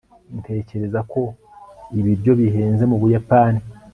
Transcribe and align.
ntekereza 0.39 0.99
ko 1.11 1.21
ibiryo 1.99 2.31
bihenze 2.39 2.83
mu 2.91 2.97
buyapani 3.01 3.61